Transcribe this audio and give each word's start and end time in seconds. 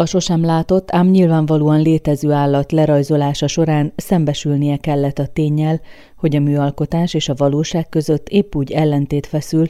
A 0.00 0.06
sosem 0.06 0.44
látott, 0.44 0.90
ám 0.90 1.06
nyilvánvalóan 1.06 1.80
létező 1.82 2.32
állat 2.32 2.72
lerajzolása 2.72 3.46
során 3.46 3.92
szembesülnie 3.96 4.76
kellett 4.76 5.18
a 5.18 5.26
tényel, 5.26 5.80
hogy 6.16 6.36
a 6.36 6.40
műalkotás 6.40 7.14
és 7.14 7.28
a 7.28 7.34
valóság 7.36 7.88
között 7.88 8.28
épp 8.28 8.54
úgy 8.54 8.72
ellentét 8.72 9.26
feszül, 9.26 9.66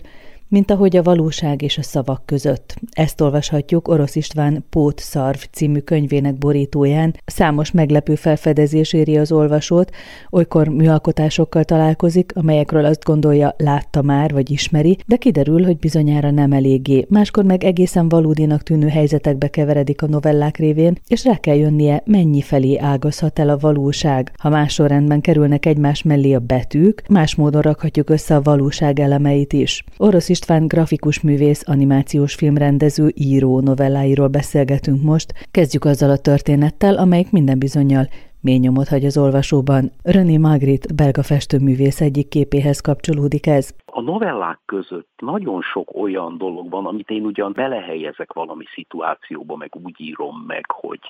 mint 0.48 0.70
ahogy 0.70 0.96
a 0.96 1.02
valóság 1.02 1.62
és 1.62 1.78
a 1.78 1.82
szavak 1.82 2.22
között. 2.26 2.74
Ezt 2.90 3.20
olvashatjuk 3.20 3.88
Orosz 3.88 4.16
István 4.16 4.64
Pót 4.70 4.98
Szarv 4.98 5.38
című 5.50 5.78
könyvének 5.78 6.38
borítóján. 6.38 7.14
Számos 7.26 7.70
meglepő 7.70 8.14
felfedezés 8.14 8.92
éri 8.92 9.16
az 9.16 9.32
olvasót, 9.32 9.90
olykor 10.30 10.68
műalkotásokkal 10.68 11.64
találkozik, 11.64 12.32
amelyekről 12.34 12.84
azt 12.84 13.04
gondolja, 13.04 13.54
látta 13.56 14.02
már 14.02 14.32
vagy 14.32 14.50
ismeri, 14.50 14.98
de 15.06 15.16
kiderül, 15.16 15.64
hogy 15.64 15.76
bizonyára 15.78 16.30
nem 16.30 16.52
eléggé. 16.52 17.06
Máskor 17.08 17.44
meg 17.44 17.64
egészen 17.64 18.08
valódinak 18.08 18.62
tűnő 18.62 18.88
helyzetekbe 18.88 19.48
keveredik 19.48 20.02
a 20.02 20.06
novellák 20.06 20.56
révén, 20.56 20.98
és 21.06 21.24
rá 21.24 21.36
kell 21.36 21.56
jönnie, 21.56 22.02
mennyi 22.04 22.40
felé 22.40 22.78
ágazhat 22.78 23.38
el 23.38 23.48
a 23.48 23.58
valóság. 23.58 24.32
Ha 24.36 24.48
más 24.48 24.72
sorrendben 24.72 25.20
kerülnek 25.20 25.66
egymás 25.66 26.02
mellé 26.02 26.32
a 26.32 26.38
betűk, 26.38 27.02
más 27.08 27.34
módon 27.34 27.62
rakhatjuk 27.62 28.10
össze 28.10 28.34
a 28.34 28.42
valóság 28.42 29.00
elemeit 29.00 29.52
is. 29.52 29.84
Orosz 29.96 30.28
István 30.38 30.66
grafikus 30.66 31.20
művész, 31.20 31.68
animációs 31.68 32.34
filmrendező, 32.34 33.10
író 33.14 33.60
novelláiról 33.60 34.28
beszélgetünk 34.28 35.02
most. 35.02 35.32
Kezdjük 35.50 35.84
azzal 35.84 36.10
a 36.10 36.18
történettel, 36.18 36.96
amelyik 36.96 37.32
minden 37.32 37.58
bizonyal 37.58 38.06
mély 38.40 38.58
nyomot 38.58 38.88
hagy 38.88 39.04
az 39.04 39.18
olvasóban. 39.18 39.90
René 40.02 40.36
Magritte, 40.36 40.94
belga 40.94 41.22
festőművész 41.22 42.00
egyik 42.00 42.28
képéhez 42.28 42.80
kapcsolódik 42.80 43.46
ez. 43.46 43.74
A 43.86 44.00
novellák 44.00 44.58
között 44.66 45.08
nagyon 45.16 45.62
sok 45.62 45.94
olyan 45.94 46.38
dolog 46.38 46.70
van, 46.70 46.86
amit 46.86 47.10
én 47.10 47.24
ugyan 47.24 47.52
belehelyezek 47.52 48.32
valami 48.32 48.64
szituációba, 48.74 49.56
meg 49.56 49.70
úgy 49.84 50.00
írom 50.00 50.44
meg, 50.46 50.70
hogy 50.70 51.00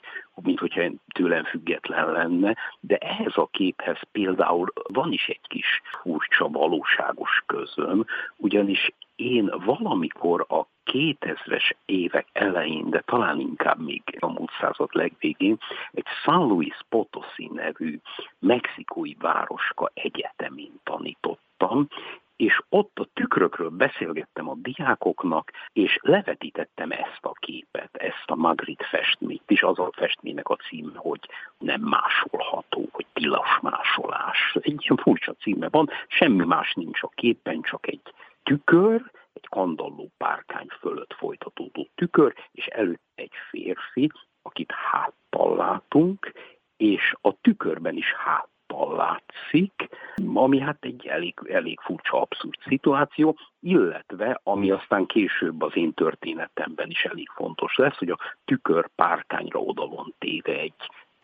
mint 0.42 0.58
hogyha 0.58 0.82
tőlem 1.14 1.44
független 1.44 2.12
lenne, 2.12 2.56
de 2.80 2.96
ehhez 2.96 3.36
a 3.36 3.48
képhez 3.50 3.98
például 4.12 4.72
van 4.92 5.12
is 5.12 5.28
egy 5.28 5.40
kis 5.48 5.82
furcsa 6.02 6.48
valóságos 6.48 7.42
közöm, 7.46 8.04
ugyanis 8.36 8.94
én 9.18 9.52
valamikor 9.64 10.46
a 10.48 10.66
2000-es 10.92 11.70
évek 11.84 12.26
elején, 12.32 12.90
de 12.90 13.00
talán 13.06 13.40
inkább 13.40 13.80
még 13.80 14.02
a 14.18 14.26
múlt 14.26 14.50
század 14.60 14.88
legvégén, 14.92 15.58
egy 15.92 16.06
San 16.22 16.46
Luis 16.46 16.76
Potosi 16.88 17.50
nevű 17.52 17.98
mexikói 18.38 19.14
városka 19.18 19.90
egyetemén 19.94 20.72
tanítottam, 20.82 21.88
és 22.36 22.60
ott 22.68 22.98
a 22.98 23.08
tükrökről 23.14 23.68
beszélgettem 23.68 24.48
a 24.48 24.54
diákoknak, 24.54 25.50
és 25.72 25.98
levetítettem 26.00 26.90
ezt 26.90 27.20
a 27.20 27.32
képet, 27.32 27.96
ezt 27.96 28.24
a 28.26 28.34
Magritte 28.34 28.84
festményt, 28.84 29.50
és 29.50 29.62
az 29.62 29.78
a 29.78 29.90
festménynek 29.92 30.48
a 30.48 30.56
címe, 30.56 30.92
hogy 30.94 31.20
nem 31.58 31.80
másolható, 31.80 32.88
hogy 32.92 33.06
tilos 33.12 33.58
másolás. 33.62 34.56
Egy 34.60 34.82
ilyen 34.82 34.96
furcsa 34.96 35.32
címe 35.32 35.68
van, 35.68 35.90
semmi 36.08 36.44
más 36.44 36.72
nincs 36.74 37.02
a 37.02 37.10
képen, 37.14 37.62
csak 37.62 37.86
egy 37.86 38.02
tükör, 38.48 39.10
egy 39.32 39.48
kandalló 39.48 40.10
párkány 40.16 40.66
fölött 40.80 41.12
folytatódó 41.12 41.88
tükör, 41.94 42.34
és 42.52 42.66
előtt 42.66 43.02
egy 43.14 43.32
férfi, 43.50 44.10
akit 44.42 44.72
háttal 44.72 45.56
látunk, 45.56 46.32
és 46.76 47.14
a 47.20 47.40
tükörben 47.40 47.96
is 47.96 48.12
háttal 48.12 48.96
látszik, 48.96 49.88
ami 50.34 50.60
hát 50.60 50.84
egy 50.84 51.06
elég, 51.06 51.34
elég 51.48 51.80
furcsa, 51.80 52.20
abszurd 52.20 52.58
szituáció, 52.66 53.36
illetve 53.60 54.40
ami 54.42 54.70
aztán 54.70 55.06
később 55.06 55.62
az 55.62 55.76
én 55.76 55.92
történetemben 55.92 56.90
is 56.90 57.04
elég 57.04 57.28
fontos 57.34 57.76
lesz, 57.76 57.96
hogy 57.96 58.10
a 58.10 58.18
tükör 58.44 58.88
párkányra 58.94 59.60
oda 59.60 59.86
van 59.86 60.14
téve 60.18 60.52
egy 60.52 60.74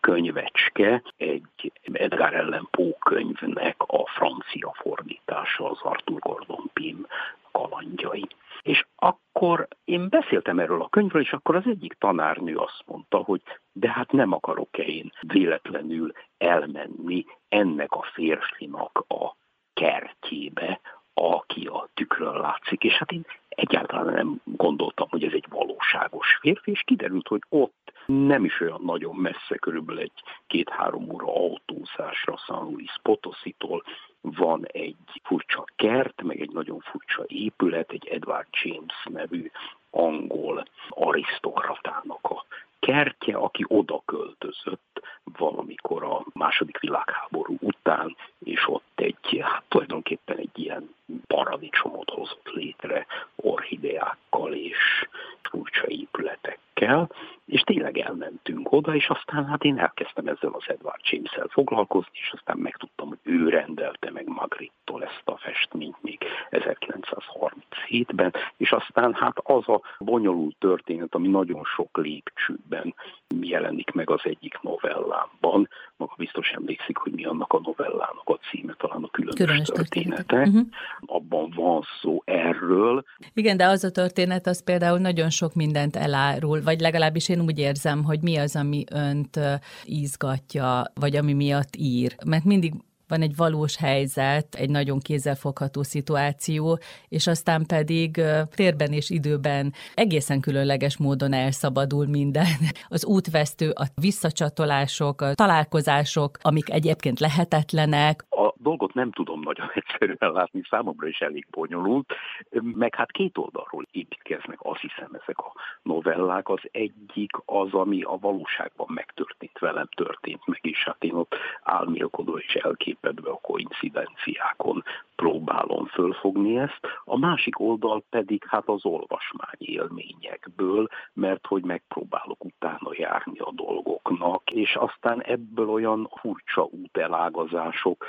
könyvecske, 0.05 1.02
egy 1.16 1.72
Edgar 1.92 2.34
Allan 2.34 2.69
Poe 2.70 2.92
könyvnek 3.05 3.74
a 3.78 4.06
francia 4.06 4.72
fordítása, 4.74 5.70
az 5.70 5.79
Arthur 5.83 6.18
Gordon 6.18 6.70
Pym 6.73 7.06
kalandjai. 7.52 8.27
És 8.62 8.86
akkor 8.96 9.68
én 9.84 10.08
beszéltem 10.08 10.58
erről 10.58 10.83
a 10.83 10.89
könyvről, 10.89 11.23
és 11.23 11.33
akkor 11.33 11.56
az 11.56 11.67
egyik 11.67 11.92
tanárnő 11.98 12.56
azt 12.56 12.83
mondta, 12.86 13.17
hogy 13.17 13.40
de 13.73 13.90
hát 13.90 14.12
nem 14.12 14.33
akarok-e 14.33 14.83
én 14.83 15.12
véletlenül 15.20 16.12
elmenni 16.39 17.24
ennek 17.48 17.92
a 17.92 18.02
férfinak 18.12 19.05
a 19.08 19.36
kertjébe, 19.74 20.80
aki 21.14 21.67
a 21.67 21.89
tükrön 21.95 22.36
látszik. 22.40 22.84
És 22.84 22.92
hát 22.92 23.12
én 23.12 23.24
egyáltalán 23.48 24.14
nem 24.14 24.40
gondoltam, 24.45 25.08
hogy 25.08 25.24
ez 25.24 25.33
egy 25.33 25.46
valóságos 25.48 26.39
férfi, 26.40 26.70
és 26.70 26.83
kiderült, 26.84 27.29
hogy 27.29 27.42
ott 27.48 27.83
nem 28.07 28.45
is 28.45 28.61
olyan 28.61 28.81
nagyon 28.85 29.15
messze, 29.17 29.57
körülbelül 29.61 30.01
egy 30.01 30.23
két-három 30.47 31.11
óra 31.11 31.27
autózásra 31.27 32.37
San 32.37 32.65
Luis 32.65 32.98
Potositól 33.03 33.85
van 34.20 34.65
egy 34.67 35.20
furcsa 35.23 35.65
kert, 35.77 36.23
meg 36.23 36.41
egy 36.41 36.51
nagyon 36.51 36.81
furcsa 36.81 37.25
épület, 37.27 37.91
egy 37.91 38.07
Edward 38.07 38.47
James 38.63 39.05
nevű 39.05 39.51
angol 39.91 40.65
arisztokratának 40.89 42.19
a 42.23 42.45
kertje, 42.79 43.37
aki 43.37 43.65
oda 43.69 44.03
költözött 44.05 44.93
valamikor 45.39 46.05
a 46.05 46.25
második 46.33 46.79
világháború 46.79 47.57
után, 47.61 48.17
és 48.39 48.69
ott 48.69 48.92
egy, 48.95 49.41
hát 49.41 49.63
tulajdonképpen 49.69 50.37
egy 50.37 50.59
ilyen 50.59 50.95
paradicsomot 51.27 52.11
hozott 52.11 52.48
létre 52.53 53.07
orhideákkal 53.37 54.53
és 54.53 55.09
furcsa 55.55 55.87
épületekkel, 55.87 57.11
és 57.47 57.61
tényleg 57.61 57.98
elmentünk 57.98 58.73
oda, 58.73 58.95
és 58.95 59.09
aztán 59.09 59.47
hát 59.47 59.65
én 59.65 59.79
elkezdtem 59.79 60.27
ezzel 60.27 60.51
az 60.53 60.65
Edward 60.67 61.01
james 61.03 61.39
foglalkozni, 61.48 62.11
és 62.13 62.33
aztán 62.33 62.59
megtudtam, 62.59 63.09
hogy 63.09 63.19
ő 63.23 63.48
rendelte 63.48 64.11
meg 64.11 64.29
Magrittól 64.29 65.05
ezt 65.05 65.23
a 65.25 65.36
festményt 65.36 66.03
még 66.03 66.25
1937-ben, 66.51 68.35
és 68.57 68.73
aztán 68.73 69.15
hát 69.15 69.39
az 69.42 69.69
a 69.69 69.81
bonyolult 69.98 70.57
történet, 70.59 71.15
ami 71.15 71.29
nagyon 71.29 71.65
sok 71.65 71.97
lépcsőben 71.97 72.95
jelenik 73.41 73.91
meg 73.91 74.11
az 74.11 74.21
egyik 74.23 74.59
novellámban, 74.94 75.68
maga 75.96 76.14
biztos 76.16 76.50
emlékszik, 76.50 76.96
hogy 76.96 77.12
mi 77.12 77.24
annak 77.24 77.52
a 77.52 77.60
novellának 77.64 78.22
a 78.24 78.38
címe, 78.50 78.74
talán 78.78 79.02
a 79.02 79.08
különös, 79.08 79.34
különös 79.34 79.68
története. 79.68 80.22
története. 80.22 80.58
Uh-huh. 80.58 80.68
Abban 81.00 81.52
van 81.56 81.82
szó 82.00 82.22
erről. 82.24 83.05
Igen, 83.32 83.56
de 83.56 83.66
az 83.66 83.84
a 83.84 83.90
történet, 83.90 84.46
az 84.46 84.64
például 84.64 84.98
nagyon 84.98 85.30
sok 85.30 85.55
mindent 85.55 85.96
elárul, 85.96 86.62
vagy 86.62 86.80
legalábbis 86.80 87.28
én 87.28 87.40
úgy 87.40 87.58
érzem, 87.58 88.05
hogy 88.05 88.20
mi 88.22 88.36
az, 88.36 88.56
ami 88.56 88.84
önt 88.92 89.40
izgatja, 89.84 90.82
vagy 90.94 91.16
ami 91.16 91.32
miatt 91.32 91.76
ír. 91.76 92.14
Mert 92.26 92.44
mindig 92.44 92.72
van 93.09 93.23
egy 93.23 93.37
valós 93.37 93.77
helyzet, 93.77 94.55
egy 94.55 94.70
nagyon 94.70 94.98
kézzelfogható 94.98 95.83
szituáció, 95.83 96.79
és 97.09 97.27
aztán 97.27 97.67
pedig 97.67 98.23
térben 98.55 98.92
és 98.92 99.11
időben 99.11 99.73
egészen 99.95 100.41
különleges 100.41 100.97
módon 100.97 101.33
elszabadul 101.33 102.07
minden. 102.07 102.47
Az 102.89 103.05
útvesztő, 103.05 103.70
a 103.70 103.87
visszacsatolások, 103.95 105.20
a 105.20 105.35
találkozások, 105.35 106.39
amik 106.42 106.70
egyébként 106.70 107.20
lehetetlenek. 107.20 108.25
A 108.64 108.67
dolgot 108.67 108.95
nem 108.95 109.11
tudom 109.11 109.41
nagyon 109.41 109.70
egyszerűen 109.80 110.33
látni, 110.33 110.63
számomra 110.70 111.07
is 111.07 111.20
elég 111.20 111.47
bonyolult, 111.51 112.14
meg 112.61 112.95
hát 112.95 113.13
két 113.13 113.39
oldalról 113.39 113.86
építkeznek, 113.91 114.58
azt 114.63 114.80
hiszem 114.80 115.11
ezek 115.23 115.39
a 115.39 115.52
novellák. 115.83 116.48
Az 116.48 116.61
egyik 116.70 117.30
az, 117.45 117.73
ami 117.73 118.03
a 118.03 118.17
valóságban 118.20 118.86
megtörtént, 118.91 119.58
velem 119.58 119.89
történt 119.97 120.47
meg, 120.47 120.58
és 120.63 120.85
hát 120.85 121.05
én 121.05 121.14
ott 121.14 121.36
álmélkodó 121.63 122.39
és 122.39 122.55
elképedve 122.55 123.30
a 123.30 123.41
koincidenciákon 123.42 124.85
próbálom 125.17 125.86
fölfogni 125.86 126.58
ezt. 126.58 126.80
A 127.05 127.19
másik 127.19 127.61
oldal 127.61 128.05
pedig 128.11 128.44
hát 128.49 128.69
az 128.69 128.85
olvasmány 128.85 129.58
élményekből, 129.58 130.88
mert 131.12 131.47
hogy 131.47 131.64
megpróbálok 131.64 132.44
utána 132.44 132.91
járni 132.93 133.38
a 133.38 133.53
dolgoknak, 133.55 134.50
és 134.50 134.75
aztán 134.75 135.23
ebből 135.23 135.69
olyan 135.69 136.09
furcsa 136.21 136.62
útelágazások 136.62 138.05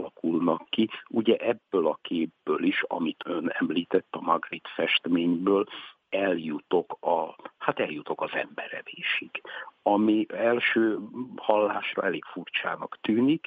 alakulnak 0.00 0.68
ki. 0.68 0.88
Ugye 1.08 1.36
ebből 1.36 1.86
a 1.86 1.98
képből 2.02 2.62
is, 2.64 2.82
amit 2.86 3.22
ön 3.26 3.50
említett 3.52 4.08
a 4.10 4.20
Magritte 4.20 4.70
festményből, 4.74 5.66
eljutok 6.10 6.96
a, 7.00 7.36
hát 7.58 7.78
eljutok 7.78 8.22
az 8.22 8.30
emberevésig, 8.32 9.30
ami 9.82 10.26
első 10.28 10.98
hallásra 11.36 12.02
elég 12.02 12.24
furcsának 12.24 12.98
tűnik, 13.00 13.46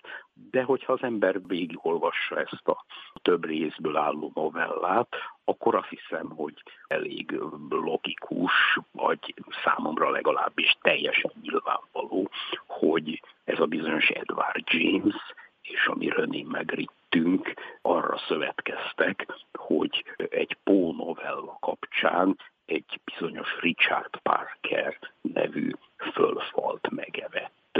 de 0.51 0.63
hogyha 0.63 0.93
az 0.93 1.03
ember 1.03 1.47
végigolvassa 1.47 2.39
ezt 2.39 2.67
a 2.67 2.85
több 3.21 3.45
részből 3.45 3.97
álló 3.97 4.31
novellát, 4.35 5.15
akkor 5.43 5.75
azt 5.75 5.87
hiszem, 5.87 6.29
hogy 6.29 6.63
elég 6.87 7.39
logikus, 7.69 8.79
vagy 8.91 9.33
számomra 9.63 10.09
legalábbis 10.09 10.77
teljesen 10.81 11.31
nyilvánvaló, 11.41 12.29
hogy 12.67 13.21
ez 13.43 13.59
a 13.59 13.65
bizonyos 13.65 14.09
Edward 14.09 14.63
James 14.69 15.33
és 15.63 15.85
amiről 15.85 16.25
mi 16.25 16.45
megrittünk, 16.49 17.53
arra 17.81 18.17
szövetkeztek, 18.27 19.27
hogy 19.53 20.03
egy 20.29 20.57
Poe 20.63 20.93
novella 20.95 21.57
kapcsán 21.59 22.37
egy 22.65 22.99
bizonyos 23.05 23.59
Richard 23.59 24.17
Parker 24.17 24.97
nevű 25.21 25.71
fölfalt 26.13 26.89
megevett 26.89 27.79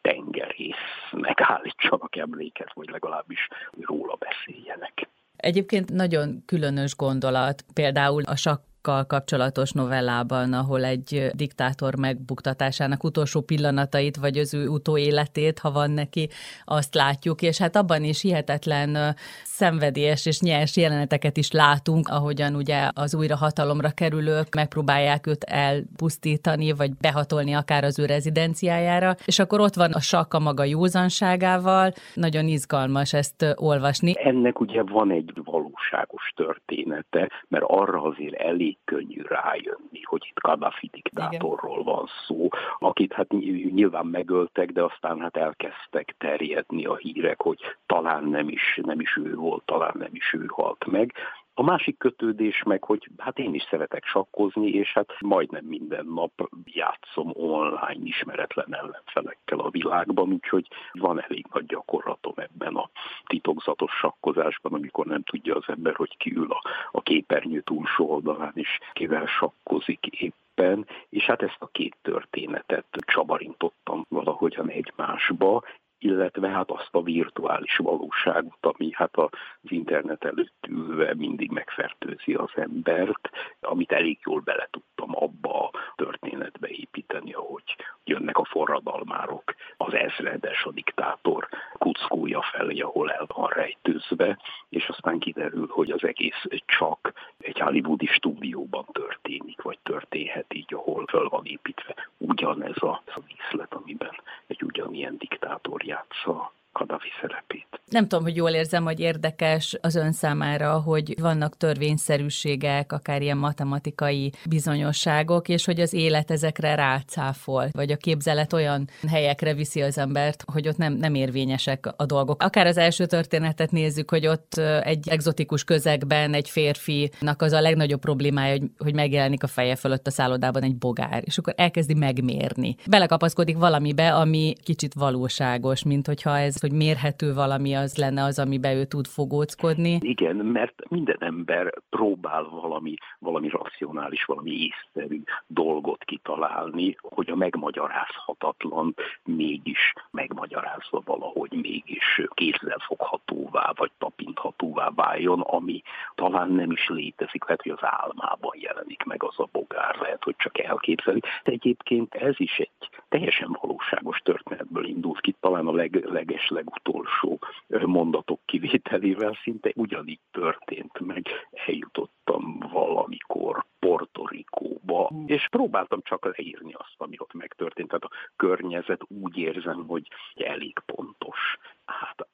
tengerésznek 0.00 1.40
állítsanak 1.40 2.16
emléket, 2.16 2.72
vagy 2.74 2.88
legalábbis 2.88 3.48
róla 3.80 4.18
beszéljenek. 4.18 5.08
Egyébként 5.36 5.92
nagyon 5.92 6.42
különös 6.46 6.96
gondolat, 6.96 7.64
például 7.74 8.22
a 8.22 8.36
sakk 8.36 8.62
kapcsolatos 9.06 9.72
novellában, 9.72 10.52
ahol 10.52 10.84
egy 10.84 11.30
diktátor 11.32 11.96
megbuktatásának 11.96 13.04
utolsó 13.04 13.40
pillanatait, 13.40 14.16
vagy 14.16 14.38
az 14.38 14.54
ő 14.54 14.68
utóéletét, 14.68 15.58
ha 15.58 15.70
van 15.70 15.90
neki, 15.90 16.28
azt 16.64 16.94
látjuk, 16.94 17.42
és 17.42 17.58
hát 17.58 17.76
abban 17.76 18.04
is 18.04 18.20
hihetetlen 18.20 19.14
szenvedélyes 19.44 20.26
és 20.26 20.40
nyers 20.40 20.76
jeleneteket 20.76 21.36
is 21.36 21.50
látunk, 21.50 22.08
ahogyan 22.08 22.54
ugye 22.54 22.90
az 22.94 23.14
újra 23.14 23.36
hatalomra 23.36 23.90
kerülők 23.90 24.54
megpróbálják 24.54 25.26
őt 25.26 25.44
elpusztítani, 25.44 26.72
vagy 26.72 26.90
behatolni 27.00 27.52
akár 27.52 27.84
az 27.84 27.98
ő 27.98 28.04
rezidenciájára, 28.04 29.14
és 29.24 29.38
akkor 29.38 29.60
ott 29.60 29.74
van 29.74 29.92
a 29.92 30.00
sakka 30.00 30.38
maga 30.38 30.64
józanságával, 30.64 31.92
nagyon 32.14 32.46
izgalmas 32.46 33.12
ezt 33.12 33.54
olvasni. 33.54 34.12
Ennek 34.16 34.60
ugye 34.60 34.82
van 34.82 35.10
egy 35.10 35.32
valóságos 35.44 36.32
története, 36.36 37.30
mert 37.48 37.64
arra 37.66 38.02
azért 38.02 38.34
elég 38.34 38.73
könnyű 38.84 39.22
rájönni, 39.22 40.02
hogy 40.02 40.22
itt 40.28 40.40
Gaddafi 40.40 40.90
diktátorról 40.92 41.82
van 41.82 42.08
szó, 42.26 42.48
akit 42.78 43.12
hát 43.12 43.28
nyilván 43.72 44.06
megöltek, 44.06 44.72
de 44.72 44.82
aztán 44.82 45.20
hát 45.20 45.36
elkezdtek 45.36 46.14
terjedni 46.18 46.84
a 46.84 46.96
hírek, 46.96 47.42
hogy 47.42 47.58
talán 47.86 48.24
nem 48.24 48.48
is, 48.48 48.80
nem 48.82 49.00
is 49.00 49.16
ő 49.16 49.34
volt, 49.34 49.62
talán 49.64 49.94
nem 49.98 50.10
is 50.12 50.32
ő 50.32 50.44
halt 50.46 50.86
meg. 50.86 51.12
A 51.56 51.62
másik 51.62 51.98
kötődés 51.98 52.62
meg, 52.62 52.84
hogy 52.84 53.08
hát 53.18 53.38
én 53.38 53.54
is 53.54 53.62
szeretek 53.70 54.04
sakkozni, 54.04 54.68
és 54.68 54.92
hát 54.92 55.16
majdnem 55.20 55.64
minden 55.64 56.06
nap 56.14 56.48
játszom 56.64 57.30
online 57.32 58.04
ismeretlen 58.04 58.74
ellenfelekkel 58.74 59.58
a 59.58 59.70
világban, 59.70 60.32
úgyhogy 60.32 60.68
van 60.92 61.22
elég 61.22 61.46
nagy 61.52 61.66
gyakorlatom 61.66 62.32
ebben 62.36 62.74
a 62.74 62.90
titokzatos 63.26 63.92
sakkozásban, 63.92 64.72
amikor 64.72 65.06
nem 65.06 65.22
tudja 65.22 65.54
az 65.54 65.64
ember, 65.66 65.94
hogy 65.94 66.16
ki 66.16 66.32
ül 66.36 66.50
a, 66.50 66.62
a 66.90 67.02
képernyő 67.02 67.60
túlsó 67.60 68.10
oldalán, 68.10 68.52
és 68.54 68.78
kivel 68.92 69.26
sakkozik 69.26 70.06
éppen, 70.06 70.86
és 71.08 71.24
hát 71.24 71.42
ezt 71.42 71.56
a 71.58 71.68
két 71.72 71.96
történetet 72.02 72.86
csabarintottam 73.06 74.04
valahogyan 74.08 74.68
egymásba, 74.68 75.62
illetve 76.04 76.48
hát 76.48 76.70
azt 76.70 76.88
a 76.90 77.02
virtuális 77.02 77.76
valóságot, 77.76 78.58
ami 78.60 78.90
hát 78.92 79.16
az 79.16 79.28
internet 79.62 80.24
előtt 80.24 80.66
ülve 80.68 81.14
mindig 81.14 81.50
megfertőzi 81.50 82.34
az 82.34 82.50
embert, 82.54 83.30
amit 83.60 83.92
elég 83.92 84.18
jól 84.24 84.40
bele 84.40 84.68
tudtam 84.70 85.10
abba 85.16 85.64
a 85.64 85.70
történetbe 85.96 86.68
építeni, 86.68 87.32
ahogy 87.32 87.76
jönnek 88.04 88.38
a 88.38 88.44
forradalmárok, 88.44 89.54
az 89.76 89.94
ezredes, 89.94 90.64
a 90.64 90.70
diktátor 90.70 91.48
kuckója 91.78 92.42
felé, 92.42 92.80
ahol 92.80 93.12
el 93.12 93.26
van 93.34 93.48
rejtőzve, 93.48 94.38
és 94.68 94.88
aztán 94.88 95.18
kiderül, 95.18 95.66
hogy 95.70 95.90
az 95.90 96.04
egész 96.04 96.42
csak 96.66 97.12
egy 97.38 97.58
hollywoodi 97.60 98.06
stúdióban 98.06 98.86
történik, 98.92 99.62
vagy 99.62 99.78
történhet 99.82 100.54
így, 100.54 100.74
ahol 100.74 101.06
föl 101.06 101.28
van 101.28 101.44
építve 101.44 101.94
ugyanez 102.18 102.82
a, 102.82 103.02
a 103.06 103.20
díszlet, 103.26 103.74
amiben 103.74 104.14
egy 104.54 104.62
ugyanilyen 104.62 105.16
diktátor 105.18 105.84
játsza 105.84 106.52
Kadafi 106.74 107.08
szerepét. 107.20 107.66
Nem 107.90 108.08
tudom, 108.08 108.24
hogy 108.24 108.36
jól 108.36 108.50
érzem, 108.50 108.84
hogy 108.84 109.00
érdekes 109.00 109.76
az 109.80 109.94
ön 109.94 110.12
számára, 110.12 110.80
hogy 110.80 111.14
vannak 111.20 111.56
törvényszerűségek, 111.56 112.92
akár 112.92 113.22
ilyen 113.22 113.36
matematikai 113.36 114.32
bizonyosságok, 114.48 115.48
és 115.48 115.64
hogy 115.64 115.80
az 115.80 115.92
élet 115.92 116.30
ezekre 116.30 116.74
rácáfol, 116.74 117.68
vagy 117.72 117.90
a 117.90 117.96
képzelet 117.96 118.52
olyan 118.52 118.88
helyekre 119.08 119.54
viszi 119.54 119.82
az 119.82 119.98
embert, 119.98 120.44
hogy 120.52 120.68
ott 120.68 120.76
nem, 120.76 120.92
nem 120.92 121.14
érvényesek 121.14 121.86
a 121.96 122.06
dolgok. 122.06 122.42
Akár 122.42 122.66
az 122.66 122.76
első 122.76 123.06
történetet 123.06 123.70
nézzük, 123.70 124.10
hogy 124.10 124.26
ott 124.26 124.54
egy 124.82 125.08
egzotikus 125.08 125.64
közegben 125.64 126.34
egy 126.34 126.50
férfinak 126.50 127.42
az 127.42 127.52
a 127.52 127.60
legnagyobb 127.60 128.00
problémája, 128.00 128.52
hogy, 128.52 128.70
hogy 128.78 128.94
megjelenik 128.94 129.42
a 129.42 129.46
feje 129.46 129.76
fölött 129.76 130.06
a 130.06 130.10
szállodában 130.10 130.62
egy 130.62 130.76
bogár, 130.76 131.22
és 131.24 131.38
akkor 131.38 131.54
elkezdi 131.56 131.94
megmérni. 131.94 132.76
Belekapaszkodik 132.88 133.56
valamibe, 133.56 134.14
ami 134.14 134.54
kicsit 134.62 134.94
valóságos, 134.94 135.82
mint 135.82 136.06
hogyha 136.06 136.38
ez 136.38 136.62
hogy 136.64 136.72
mérhető 136.72 137.34
valami 137.34 137.74
az 137.74 137.96
lenne 137.96 138.22
az, 138.22 138.38
amiben 138.38 138.76
ő 138.76 138.84
tud 138.84 139.06
fogóckodni. 139.06 139.98
Igen, 140.00 140.36
mert 140.36 140.74
minden 140.88 141.16
ember 141.18 141.72
próbál 141.90 142.42
valami, 142.42 142.94
valami 143.18 143.48
racionális, 143.48 144.24
valami 144.24 144.50
észszerű 144.50 145.22
dolgot 145.46 146.04
kitalálni, 146.04 146.96
hogy 147.00 147.30
a 147.30 147.36
megmagyarázhatatlan 147.36 148.94
mégis 149.24 149.92
megmagyarázva 150.10 151.02
valahogy 151.04 151.52
mégis 151.52 152.20
kézzelfoghatóvá 152.28 153.72
vagy 153.76 153.90
tapinthatóvá 153.98 154.90
váljon, 154.94 155.40
ami 155.40 155.82
talán 156.14 156.50
nem 156.50 156.70
is 156.70 156.88
létezik, 156.88 157.44
lehet, 157.44 157.62
hogy 157.62 157.72
az 157.72 157.88
álmában 158.00 158.54
jelenik 158.58 159.02
meg 159.02 159.22
az 159.22 159.34
a 159.36 159.48
bogár, 159.52 159.96
lehet, 160.00 160.24
hogy 160.24 160.36
csak 160.38 160.58
elképzeli. 160.58 161.20
De 161.20 161.52
egyébként 161.52 162.14
ez 162.14 162.34
is 162.36 162.58
egy 162.58 162.70
teljesen 163.08 163.58
valóságos 163.60 164.18
történetből 164.18 164.84
indult 164.84 165.20
ki, 165.20 165.34
talán 165.40 165.66
a 165.66 165.72
leg, 165.72 166.04
leges 166.04 166.48
legutolsó 166.54 167.38
mondatok 167.68 168.40
kivételével 168.44 169.38
szinte 169.42 169.72
ugyanígy 169.74 170.20
történt 170.30 170.98
meg. 171.00 171.26
Eljutottam 171.66 172.58
valamikor 172.72 173.64
Porto 173.78 174.26
Ricóba, 174.26 175.10
és 175.26 175.48
próbáltam 175.48 176.00
csak 176.02 176.24
leírni 176.36 176.72
azt, 176.72 176.94
ami 176.96 177.16
ott 177.18 177.32
megtörtént. 177.32 177.88
Tehát 177.88 178.04
a 178.04 178.10
környezet 178.36 179.00
úgy 179.08 179.36
érzem, 179.36 179.86
hogy 179.86 180.08
elég 180.34 180.78
pontos. 180.86 181.38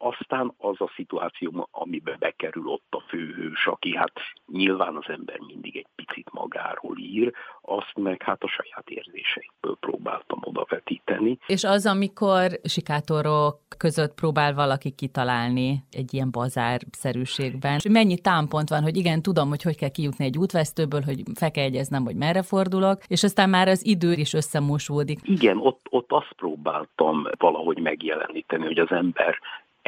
Aztán 0.02 0.54
az 0.58 0.80
a 0.80 0.90
szituáció, 0.94 1.68
amiben 1.70 2.16
bekerül 2.18 2.66
ott 2.66 2.86
a 2.90 3.00
főhős, 3.08 3.66
aki 3.66 3.96
hát 3.96 4.12
nyilván 4.52 4.96
az 4.96 5.08
ember 5.08 5.38
mindig 5.38 5.76
egy 5.76 5.86
picit 5.94 6.32
magáról 6.32 6.98
ír, 6.98 7.32
azt 7.60 7.92
meg 7.94 8.22
hát 8.22 8.42
a 8.42 8.48
saját 8.48 8.90
érzéseikből 8.90 9.76
próbáltam 9.80 10.38
odavetíteni. 10.42 11.38
És 11.46 11.64
az, 11.64 11.86
amikor 11.86 12.50
sikátorok 12.64 13.58
között 13.78 14.14
próbál 14.14 14.54
valaki 14.54 14.90
kitalálni 14.90 15.84
egy 15.90 16.14
ilyen 16.14 16.30
bazár-szerűségben, 16.30 17.74
és 17.74 17.88
mennyi 17.88 18.18
támpont 18.18 18.68
van, 18.68 18.82
hogy 18.82 18.96
igen, 18.96 19.22
tudom, 19.22 19.48
hogy 19.48 19.62
hogy 19.62 19.76
kell 19.76 19.90
kijutni 19.90 20.24
egy 20.24 20.38
útvesztőből, 20.38 21.02
hogy 21.02 21.22
fel 21.34 21.50
kell 21.50 21.64
egyeznem, 21.64 22.04
hogy 22.04 22.16
merre 22.16 22.42
fordulok, 22.42 23.02
és 23.06 23.22
aztán 23.22 23.50
már 23.50 23.68
az 23.68 23.86
idő 23.86 24.12
is 24.12 24.32
összemosódik. 24.32 25.18
Igen, 25.22 25.58
ott, 25.58 25.86
ott 25.90 26.12
azt 26.12 26.32
próbáltam 26.36 27.26
valahogy 27.38 27.78
megjeleníteni, 27.78 28.64
hogy 28.64 28.78
az 28.78 28.90
ember 28.90 29.38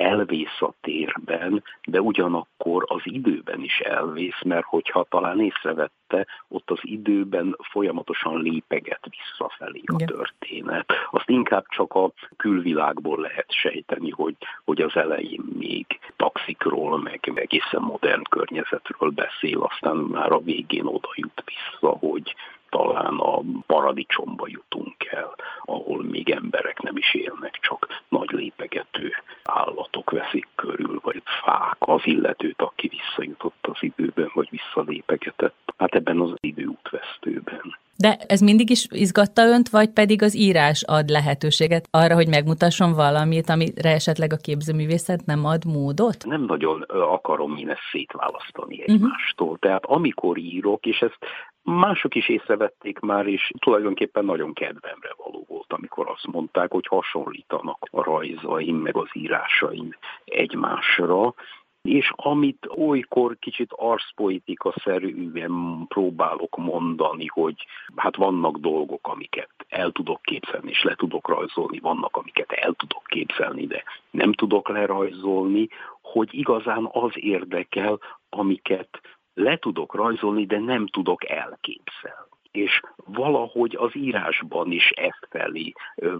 elvész 0.02 0.61
a 0.61 0.73
térben, 0.80 1.62
de 1.85 2.00
ugyanakkor 2.00 2.85
az 2.87 3.00
időben 3.04 3.61
is 3.62 3.78
elvész, 3.78 4.42
mert 4.44 4.64
hogyha 4.64 5.06
talán 5.09 5.40
észrevette, 5.40 6.26
ott 6.49 6.71
az 6.71 6.78
időben 6.82 7.56
folyamatosan 7.71 8.42
lépeget 8.42 9.06
visszafelé 9.11 9.80
a 9.87 9.97
történet. 10.04 10.92
Azt 11.11 11.28
inkább 11.28 11.64
csak 11.68 11.94
a 11.94 12.12
külvilágból 12.37 13.21
lehet 13.21 13.52
sejteni, 13.52 14.11
hogy, 14.11 14.37
hogy 14.64 14.80
az 14.80 14.97
elején 14.97 15.44
még 15.59 15.87
taxikról, 16.16 16.99
meg 16.99 17.32
egészen 17.35 17.80
modern 17.80 18.23
környezetről 18.30 19.11
beszél, 19.11 19.61
aztán 19.61 19.97
már 19.97 20.32
a 20.32 20.40
végén 20.40 20.87
oda 20.87 21.09
jut 21.14 21.44
vissza, 21.44 21.88
hogy 21.88 22.35
talán 22.76 23.14
a 23.19 23.43
paradicsomba 23.67 24.47
jutunk 24.49 24.97
el, 25.11 25.35
ahol 25.64 26.02
még 26.02 26.31
emberek 26.31 26.81
nem 26.83 26.97
is 26.97 27.14
élnek, 27.14 27.59
csak 27.61 27.87
nagy 28.09 28.31
lépegető 28.31 29.12
állatok 29.45 30.11
veszik 30.11 30.49
körül, 30.55 31.00
vagy 31.02 31.23
fák 31.45 31.76
az 31.79 32.00
illetőt, 32.05 32.62
aki 32.62 32.88
visszajutott 32.88 33.67
az 33.73 33.79
időben, 33.81 34.31
vagy 34.35 34.49
visszalépegetett. 34.50 35.55
Hát 35.76 35.95
ebben 35.95 36.21
az 36.21 36.35
időútvesztőben. 36.41 37.76
De 37.97 38.17
ez 38.26 38.41
mindig 38.41 38.71
is 38.71 38.87
izgatta 38.91 39.43
önt, 39.47 39.69
vagy 39.69 39.91
pedig 39.91 40.23
az 40.23 40.37
írás 40.37 40.83
ad 40.87 41.09
lehetőséget 41.09 41.88
arra, 41.91 42.14
hogy 42.14 42.29
megmutasson 42.29 42.93
valamit, 42.93 43.49
amire 43.49 43.91
esetleg 43.91 44.33
a 44.33 44.37
képzőművészet 44.37 45.25
nem 45.25 45.45
ad 45.45 45.64
módot? 45.64 46.25
Nem 46.25 46.45
nagyon 46.45 46.83
akarom 46.88 47.57
én 47.57 47.71
ezt 47.71 47.88
szétválasztani 47.93 48.76
mhm. 48.76 48.93
egymástól. 48.93 49.47
Uh-huh. 49.47 49.59
Tehát 49.59 49.85
amikor 49.85 50.38
írok, 50.38 50.87
és 50.87 51.00
ezt 51.00 51.19
Mások 51.62 52.14
is 52.14 52.28
észrevették 52.28 52.99
már, 52.99 53.26
és 53.26 53.52
tulajdonképpen 53.59 54.25
nagyon 54.25 54.52
kedvemre 54.52 55.14
való 55.16 55.45
volt, 55.49 55.73
amikor 55.73 56.09
azt 56.09 56.26
mondták, 56.26 56.71
hogy 56.71 56.87
hasonlítanak 56.87 57.78
a 57.90 58.02
rajzaim, 58.02 58.76
meg 58.76 58.97
az 58.97 59.09
írásaim 59.12 59.97
egymásra, 60.25 61.35
és 61.83 62.12
amit 62.16 62.66
olykor 62.76 63.37
kicsit 63.38 63.73
arszpoetika-szerűen 63.73 65.85
próbálok 65.88 66.57
mondani, 66.57 67.26
hogy 67.26 67.66
hát 67.97 68.16
vannak 68.16 68.57
dolgok, 68.57 69.09
amiket 69.09 69.50
el 69.69 69.90
tudok 69.90 70.23
képzelni, 70.23 70.71
és 70.71 70.83
le 70.83 70.95
tudok 70.95 71.28
rajzolni, 71.28 71.78
vannak, 71.78 72.16
amiket 72.16 72.52
el 72.52 72.73
tudok 72.73 73.02
képzelni, 73.04 73.66
de 73.66 73.83
nem 74.11 74.33
tudok 74.33 74.69
lerajzolni, 74.69 75.69
hogy 76.02 76.28
igazán 76.33 76.88
az 76.92 77.12
érdekel, 77.14 77.99
amiket 78.28 79.00
le 79.35 79.57
tudok 79.57 79.95
rajzolni, 79.95 80.47
de 80.47 80.59
nem 80.59 80.87
tudok 80.87 81.31
elképzelni 81.31 82.31
és 82.53 82.81
valahogy 83.05 83.77
az 83.79 83.97
írásban 83.97 84.71
is 84.71 84.91
ezt 84.91 85.27
felé 85.31 85.73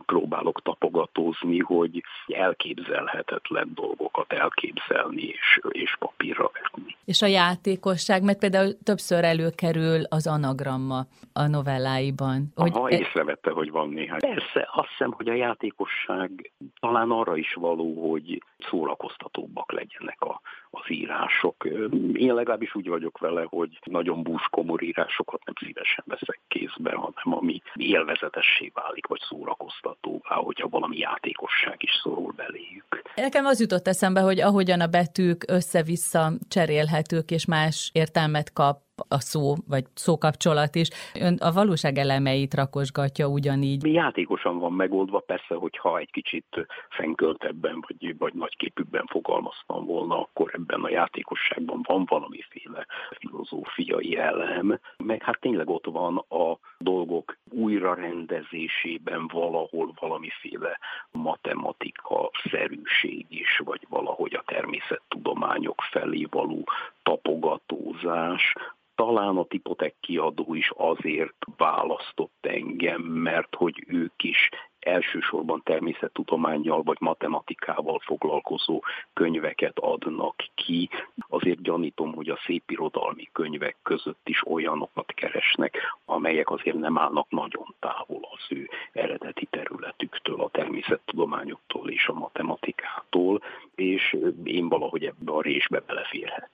próbálok 0.07 0.63
tapogatózni, 0.63 1.59
hogy 1.59 2.03
elképzelhetetlen 2.27 3.71
dolgokat 3.75 4.33
elképzelni 4.33 5.23
és, 5.23 5.61
és 5.69 5.97
papírra 5.99 6.51
vetni. 6.53 6.97
És 7.05 7.23
a 7.23 7.27
játékosság, 7.27 8.23
mert 8.23 8.39
például 8.39 8.79
többször 8.85 9.25
előkerül 9.25 10.03
az 10.09 10.27
anagramma 10.27 11.05
a 11.33 11.47
novelláiban. 11.47 12.53
Hogy 12.55 12.73
Aha, 12.75 12.91
észrevette, 12.91 13.51
hogy 13.51 13.71
van 13.71 13.89
néhány. 13.89 14.21
Persze, 14.21 14.69
azt 14.73 14.89
hiszem, 14.89 15.13
hogy 15.13 15.29
a 15.29 15.35
játékosság 15.35 16.53
talán 16.81 17.11
arra 17.11 17.37
is 17.37 17.55
való, 17.55 18.11
hogy 18.11 18.43
szórakoztatóbbak 18.59 19.73
legyenek 19.73 20.21
a, 20.21 20.41
az 20.75 20.91
írások. 20.91 21.65
Én 22.13 22.35
legalábbis 22.35 22.75
úgy 22.75 22.89
vagyok 22.89 23.19
vele, 23.19 23.47
hogy 23.49 23.79
nagyon 23.85 24.23
búskomor 24.23 24.83
írásokat 24.83 25.45
nem 25.45 25.55
szívesen 25.61 26.05
veszek 26.07 26.41
kézbe, 26.49 26.95
hanem 26.95 27.39
ami 27.39 27.63
élvezetessé 27.75 28.71
válik, 28.75 29.07
vagy 29.07 29.21
szórakoztatóvá, 29.29 30.35
hogyha 30.35 30.69
valami 30.69 30.99
játékosság 30.99 31.77
is 31.79 31.91
szorul 32.03 32.33
beléjük. 32.37 33.03
Nekem 33.15 33.45
az 33.45 33.61
jutott 33.61 33.87
eszembe, 33.89 34.21
hogy 34.21 34.41
ahogyan 34.41 34.81
a 34.81 34.87
betűk 34.87 35.45
össze-vissza 35.49 36.33
cserélhetők 36.49 37.31
és 37.31 37.47
más 37.47 37.91
értelmet 37.93 38.53
kap 38.53 38.81
a 39.09 39.21
szó, 39.21 39.55
vagy 39.69 39.85
szókapcsolat 39.95 40.75
is. 40.75 40.89
Ön 41.21 41.37
a 41.41 41.53
valóság 41.53 41.99
elemeit 41.99 42.55
rakosgatja 42.55 43.27
ugyanígy. 43.27 43.87
Játékosan 43.87 44.59
van 44.59 44.73
megoldva, 44.73 45.19
persze, 45.19 45.55
hogyha 45.55 45.99
egy 45.99 46.11
kicsit 46.11 46.67
fenköltebben, 46.91 47.85
vagy, 47.89 48.19
vagy 48.19 48.35
nagyképűbben 48.35 49.07
fogalmaztam 49.07 49.87
volna, 49.87 50.21
akkor 50.21 50.51
ebben 50.55 50.81
a 50.81 50.91
játékosságban 50.91 51.81
van 51.89 52.05
valamiféle 52.09 52.87
filozófiai 53.19 54.17
elem, 54.17 54.79
meg 54.97 55.23
hát 55.23 55.41
tényleg 55.41 55.69
ott 55.69 55.87
van 55.87 56.17
a 56.17 56.59
dolgok 56.79 57.37
újrarendezésében 57.51 59.27
valahol 59.33 59.93
valamiféle 60.01 60.79
matematika 61.11 62.31
szerűség 62.51 63.27
is, 63.29 63.61
vagy 63.65 63.87
valahogy 63.89 64.35
a 64.35 64.43
természettudományok 64.47 65.81
felé 65.91 66.27
való 66.31 66.65
tapogatózás, 67.03 68.53
talán 68.95 69.37
a 69.37 69.45
Tipotek 69.45 69.95
kiadó 70.01 70.55
is 70.55 70.71
azért 70.77 71.37
választott 71.57 72.47
engem, 72.47 73.01
mert 73.03 73.55
hogy 73.55 73.85
ők 73.87 74.23
is 74.23 74.49
elsősorban 74.79 75.61
természettudományjal 75.65 76.83
vagy 76.83 76.97
matematikával 77.01 77.99
foglalkozó 77.99 78.83
könyveket 79.13 79.79
adnak 79.79 80.35
ki. 80.55 80.89
Azért 81.29 81.63
gyanítom, 81.63 82.15
hogy 82.15 82.29
a 82.29 82.41
szépirodalmi 82.47 83.29
könyvek 83.33 83.77
között 83.83 84.29
is 84.29 84.47
olyanokat 84.47 85.13
keresnek, 85.15 85.77
amelyek 86.05 86.51
azért 86.51 86.79
nem 86.79 86.99
állnak 86.99 87.31
nagyon 87.31 87.75
távol 87.79 88.29
az 88.33 88.47
ő 88.49 88.69
eredeti 88.93 89.47
területüktől, 89.51 90.41
a 90.41 90.51
természettudományoktól 90.51 91.91
és 91.91 92.07
a 92.07 92.13
matematikától, 92.13 93.43
és 93.75 94.17
én 94.45 94.69
valahogy 94.69 95.05
ebbe 95.05 95.33
a 95.33 95.43
résbe 95.43 95.83
beleférhet 95.87 96.51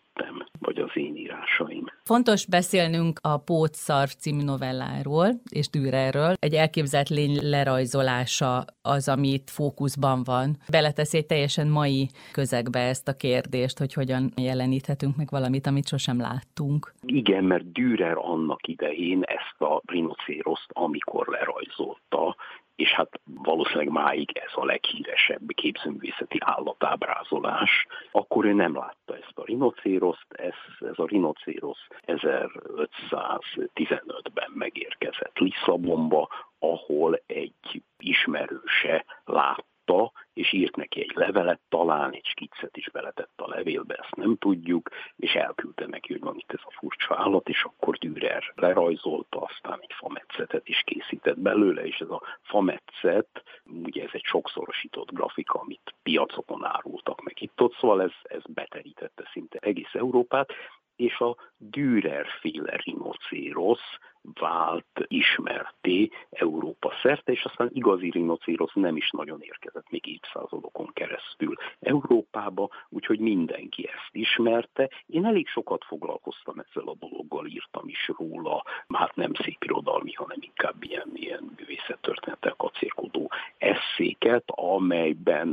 vagy 0.69 0.79
az 0.79 0.91
én 0.95 1.17
írásaim. 1.17 1.85
Fontos 2.05 2.47
beszélnünk 2.47 3.19
a 3.23 3.39
Pótszarv 3.39 4.09
című 4.09 4.43
novelláról 4.43 5.29
és 5.51 5.69
Dürerről. 5.69 6.35
Egy 6.39 6.55
elképzelt 6.55 7.09
lény 7.09 7.39
lerajzolása 7.43 8.65
az, 8.83 9.09
amit 9.09 9.51
fókuszban 9.51 10.23
van. 10.25 10.57
Beleteszi 10.71 11.17
egy 11.17 11.27
teljesen 11.27 11.69
mai 11.69 12.09
közegbe 12.33 12.79
ezt 12.79 13.09
a 13.09 13.17
kérdést, 13.17 13.79
hogy 13.79 13.93
hogyan 13.93 14.33
jeleníthetünk 14.37 15.17
meg 15.17 15.29
valamit, 15.31 15.67
amit 15.67 15.89
sosem 15.89 16.19
láttunk. 16.21 16.93
Igen, 17.07 17.45
mert 17.45 17.73
Dürer 17.73 18.17
annak 18.17 18.69
idején 18.69 19.23
ezt 19.23 19.61
a 19.61 19.83
rinocéroszt, 19.87 20.71
amikor 20.73 21.27
lerajzolta, 21.27 22.37
és 22.79 22.93
hát 22.93 23.21
valószínűleg 23.25 23.89
máig 23.89 24.31
ez 24.35 24.53
a 24.55 24.65
leghíresebb 24.65 25.53
képzőművészeti 25.55 26.39
állatábrázolás, 26.41 27.87
akkor 28.13 28.45
ő 28.45 28.53
nem 28.53 28.75
látta 28.75 29.17
ezt 29.17 29.33
a 29.35 29.45
rinocéroszt, 29.45 30.27
ez, 30.29 30.55
ez 30.81 30.99
a 30.99 31.07
rinocérosz 31.07 31.87
1515-ben 32.07 34.51
megérkezett 34.55 35.39
Lisszabonba, 35.39 36.29
ahol 36.59 37.23
egy 37.27 37.83
ismerőse 37.99 39.05
lát 39.25 39.65
látta, 39.89 40.13
és 40.35 40.53
írt 40.53 40.77
neki 40.77 41.01
egy 41.01 41.13
levelet, 41.15 41.61
talán 41.69 42.13
egy 42.13 42.25
skiccet 42.25 42.77
is 42.77 42.91
beletett 42.91 43.33
a 43.37 43.49
levélbe, 43.49 43.95
ezt 43.95 44.17
nem 44.17 44.37
tudjuk, 44.37 44.89
és 45.17 45.33
elküldte 45.33 45.87
neki, 45.87 46.13
hogy 46.13 46.23
van 46.23 46.37
itt 46.37 46.53
ez 46.53 46.61
a 46.65 46.75
furcsa 46.79 47.17
állat, 47.19 47.49
és 47.49 47.63
akkor 47.63 47.99
Dürer 47.99 48.53
lerajzolta, 48.55 49.41
aztán 49.41 49.79
egy 49.81 49.93
fametszetet 49.97 50.69
is 50.69 50.83
készített 50.85 51.39
belőle, 51.39 51.87
és 51.87 51.99
ez 51.99 52.11
a 52.11 52.23
fametszet, 52.43 53.43
ugye 53.85 54.03
ez 54.03 54.11
egy 54.13 54.25
sokszorosított 54.25 55.13
grafika, 55.13 55.61
amit 55.61 55.95
piacokon 56.03 56.65
árultak 56.65 57.23
meg 57.23 57.43
itt-ott, 57.43 57.75
szóval 57.75 58.03
ez, 58.03 58.13
ez 58.23 58.43
beterítette 58.49 59.29
szinte 59.33 59.59
egész 59.61 59.95
Európát, 59.95 60.53
és 60.99 61.19
a 61.19 61.37
Dürer-féle 61.57 62.77
rinocérosz 62.85 63.99
vált 64.23 65.05
ismerté 65.07 66.11
Európa 66.31 66.93
szerte, 67.03 67.33
és 67.33 67.45
aztán 67.45 67.71
igazi 67.73 68.11
rinocérosz 68.11 68.75
nem 68.75 68.97
is 68.97 69.11
nagyon 69.11 69.41
érkezett 69.41 69.91
még 69.91 70.07
évszázadokon 70.07 70.91
keresztül 70.93 71.55
Európába, 71.81 72.69
úgyhogy 72.89 73.19
mindenki 73.19 73.89
ezt 73.89 74.11
ismerte. 74.13 74.91
Én 75.07 75.25
elég 75.25 75.49
sokat 75.49 75.85
foglalkoztam 75.85 76.59
ezzel 76.59 76.89
a 76.89 76.95
dologgal, 76.95 77.47
írtam 77.47 77.89
is 77.89 78.11
róla, 78.19 78.65
hát 78.89 79.17
nem 79.17 79.35
szép 79.35 79.65
irodalmi, 79.65 80.13
hanem 80.13 80.39
inkább 80.41 80.83
ilyen, 80.83 81.11
ilyen 81.15 81.53
művészettörténettel 81.57 82.55
kacérkodó 82.57 83.31
eszéket, 83.59 84.45
amelyben 84.47 85.49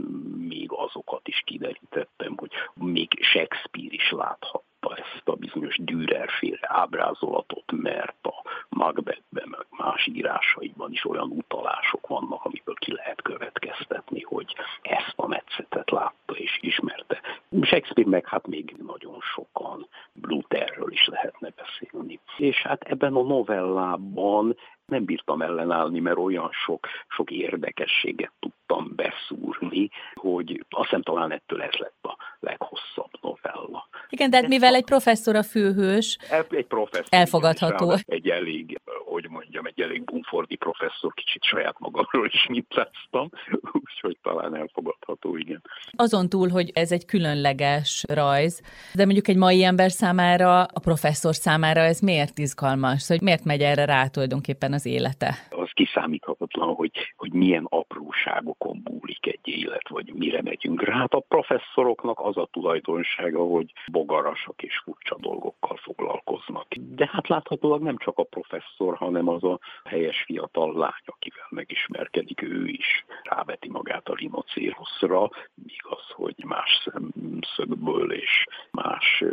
még 0.47 0.71
azokat 0.71 1.27
is 1.27 1.41
kiderítettem, 1.45 2.33
hogy 2.37 2.51
még 2.73 3.07
Shakespeare 3.21 3.93
is 3.93 4.11
láthat 4.11 4.63
ezt 4.93 5.27
a 5.27 5.35
bizonyos 5.35 5.77
Dürer-féle 5.81 6.59
ábrázolatot, 6.61 7.71
mert 7.71 8.25
a 8.25 8.33
Macbethben, 8.69 9.47
meg 9.49 9.65
más 9.69 10.07
írásaiban 10.07 10.91
is 10.91 11.05
olyan 11.05 11.29
utalások 11.29 12.07
vannak, 12.07 12.45
amiből 12.45 12.75
ki 12.75 12.93
lehet 12.93 13.21
következtetni, 13.21 14.21
hogy 14.21 14.55
ezt 14.81 15.13
a 15.15 15.27
metszetet 15.27 15.91
látta 15.91 16.33
és 16.33 16.57
ismerte. 16.61 17.21
Shakespeare 17.61 18.09
meg 18.09 18.27
hát 18.27 18.47
még 18.47 18.75
nagyon 18.85 19.19
sokan, 19.19 19.87
Lutherről 20.21 20.91
is 20.91 21.05
lehetne 21.07 21.49
beszélni. 21.55 22.19
És 22.37 22.61
hát 22.61 22.83
ebben 22.83 23.15
a 23.15 23.23
novellában 23.23 24.55
nem 24.85 25.05
bírtam 25.05 25.41
ellenállni, 25.41 25.99
mert 25.99 26.17
olyan 26.17 26.49
sok, 26.65 26.87
sok 27.07 27.31
érdekességet 27.31 28.31
tudtam 28.39 28.93
beszúrni, 28.95 29.89
hogy 30.13 30.65
azt 30.69 30.89
hiszem 30.89 31.01
talán 31.01 31.31
ettől 31.31 31.61
ez 31.61 31.73
lett 31.73 31.99
a 32.01 32.17
leghosszabb 32.39 33.11
novella. 33.21 33.89
Igen, 34.09 34.29
de 34.29 34.37
hát 34.37 34.47
mivel 34.47 34.75
egy 34.75 34.83
professzor 34.83 35.35
a 35.35 35.43
főhős, 35.43 36.17
egy 36.49 36.65
professzor, 36.65 37.07
elfogadható. 37.09 37.95
Egy 38.05 38.29
elég, 38.29 38.79
hogy 39.05 39.29
mondjam, 39.29 39.65
egy 39.65 39.81
elég 39.81 40.03
bumfordi 40.03 40.55
professzor, 40.55 41.13
kicsit 41.13 41.43
saját 41.43 41.79
magamról 41.79 42.25
is 42.25 42.45
mintáztam, 42.49 43.29
úgyhogy 43.83 44.17
talán 44.21 44.55
elfogadható, 44.55 45.37
igen. 45.37 45.61
Azon 45.91 46.29
túl, 46.29 46.49
hogy 46.49 46.71
ez 46.73 46.91
egy 46.91 47.05
különleges 47.05 48.03
rajz, 48.07 48.61
de 48.93 49.05
mondjuk 49.05 49.27
egy 49.27 49.37
mai 49.37 49.63
ember 49.63 49.91
számára, 49.91 50.63
a 50.63 50.79
professzor 50.79 51.35
számára 51.35 51.79
ez 51.79 51.99
miért 51.99 52.37
izgalmas? 52.37 53.07
Hogy 53.07 53.21
miért 53.21 53.43
megy 53.43 53.61
erre 53.61 53.85
rá 53.85 54.07
tulajdonképpen 54.07 54.73
az 54.75 54.85
élete? 54.85 55.35
Az 55.49 55.69
kiszámíthatatlan, 55.73 56.73
hogy, 56.73 57.13
hogy 57.15 57.33
milyen 57.33 57.65
apróságokon 57.69 58.81
múlik 58.83 59.25
egy 59.25 59.47
élet, 59.47 59.89
vagy 59.89 60.13
mire 60.13 60.41
megyünk 60.41 60.83
rá. 60.83 60.93
Hát 60.97 61.13
a 61.13 61.19
professzoroknak 61.19 62.19
az 62.19 62.37
a 62.37 62.49
tulajdonsága, 62.51 63.43
hogy 63.43 63.73
bogarasak 63.91 64.63
és 64.63 64.77
furcsa 64.83 65.15
dolgokkal 65.19 65.77
foglalkoznak. 65.77 66.67
De 66.73 67.09
hát 67.11 67.27
láthatólag 67.27 67.81
nem 67.81 67.97
csak 67.97 68.17
a 68.17 68.23
professzor, 68.23 68.95
hanem 68.95 69.27
az 69.27 69.43
a 69.43 69.59
helyes 69.83 70.23
fiatal 70.25 70.77
lány, 70.77 71.03
akivel 71.05 71.47
megismerkedik, 71.49 72.41
ő 72.41 72.67
is 72.67 73.05
ráveti 73.23 73.69
magát 73.69 74.07
a 74.07 74.15
rinocéroszra, 74.15 75.29
igaz, 75.65 76.09
hogy 76.15 76.43
más 76.45 76.83
szemszögből 76.83 78.11
és 78.11 78.45
más 78.71 79.23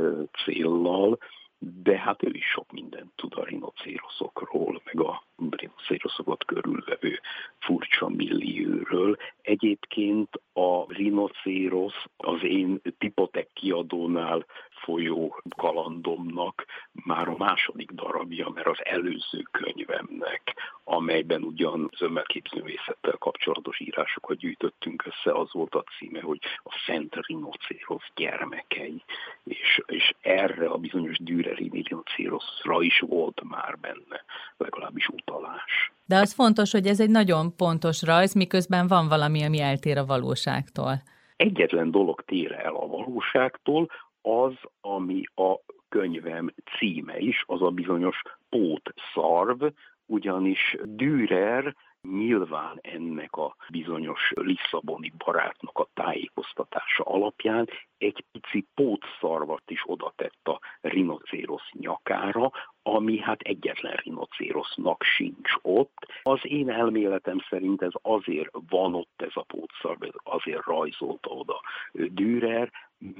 céllal, 0.44 1.18
de 1.82 1.98
hát 1.98 2.22
ő 2.22 2.30
is 2.32 2.44
sok 2.44 2.72
mindent 2.72 3.12
tud 3.14 3.32
a 3.36 3.44
rinocéroszokról, 3.44 4.82
meg 4.84 5.00
a 5.00 5.22
rinocéroszokat 5.50 6.44
körülvevő 6.44 7.20
furcsa 7.58 8.08
millióről. 8.08 9.16
Egyébként 9.42 10.40
a 10.52 10.92
rinocérosz 10.92 12.04
az 12.16 12.42
én 12.42 12.80
Tipotek 12.98 13.48
kiadónál 13.52 14.46
folyó 14.70 15.42
kalandomnak 15.56 16.64
már 16.92 17.28
a 17.28 17.36
második 17.36 17.90
darabja, 17.90 18.48
mert 18.48 18.66
az 18.66 18.78
előző 18.84 19.42
könyvemnek, 19.50 20.54
amelyben 20.84 21.42
ugyan 21.42 21.90
zömmel-képzőművészettel 21.96 23.16
kapcsolatos 23.18 23.80
írásokat 23.80 24.36
gyűjtöttünk 24.36 25.04
össze, 25.06 25.38
az 25.38 25.52
volt 25.52 25.74
a 25.74 25.84
címe, 25.98 26.20
hogy 26.20 26.38
a 26.62 26.82
Szent 26.86 27.14
Rinocéros 27.26 28.10
gyermekei, 28.14 29.02
és, 29.44 29.80
és 29.86 30.14
erre 30.20 30.66
a 30.66 30.76
bizonyos 30.76 31.18
Düreri 31.18 31.51
Rinocérosra 31.54 32.82
is 32.82 33.00
volt 33.00 33.42
már 33.48 33.78
benne, 33.80 34.24
legalábbis 34.56 35.08
utalás. 35.08 35.92
De 36.04 36.16
az 36.16 36.34
fontos, 36.34 36.72
hogy 36.72 36.86
ez 36.86 37.00
egy 37.00 37.10
nagyon 37.10 37.56
pontos 37.56 38.02
rajz, 38.02 38.34
miközben 38.34 38.86
van 38.86 39.08
valami, 39.08 39.44
ami 39.44 39.60
eltér 39.60 39.98
a 39.98 40.04
valóságtól. 40.06 41.02
Egyetlen 41.36 41.90
dolog 41.90 42.20
tér 42.20 42.52
el 42.52 42.74
a 42.74 42.86
valóságtól, 42.86 43.88
az, 44.22 44.52
ami 44.80 45.22
a 45.34 45.60
könyvem 45.88 46.54
címe 46.78 47.18
is, 47.18 47.44
az 47.46 47.62
a 47.62 47.70
bizonyos 47.70 48.22
pótszarv, 48.48 49.64
ugyanis 50.06 50.76
Dürer 50.84 51.74
nyilván 52.02 52.78
ennek 52.80 53.36
a 53.36 53.56
bizonyos 53.70 54.32
Lisszaboni 54.34 55.12
barátnak 55.24 55.78
a 55.78 55.88
tájékoztatása 55.94 57.04
alapján 57.04 57.68
egy 58.02 58.24
pici 58.32 58.66
pótszarvat 58.74 59.62
is 59.66 59.82
oda 59.86 60.12
tett 60.16 60.48
a 60.48 60.60
rinocérosz 60.80 61.70
nyakára, 61.72 62.50
ami 62.82 63.18
hát 63.18 63.40
egyetlen 63.40 63.94
rinocérosznak 63.94 65.02
sincs 65.02 65.52
ott. 65.62 66.06
Az 66.22 66.40
én 66.42 66.70
elméletem 66.70 67.38
szerint 67.48 67.82
ez 67.82 67.92
azért 68.02 68.50
van 68.68 68.94
ott 68.94 69.22
ez 69.22 69.32
a 69.34 69.42
pótszarv, 69.42 70.02
azért 70.22 70.64
rajzolta 70.64 71.30
oda 71.30 71.60
Dürer, 71.92 72.70